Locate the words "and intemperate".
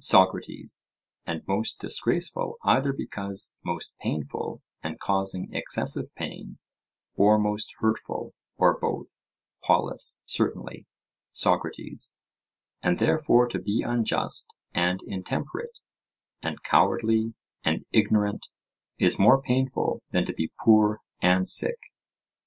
14.74-15.78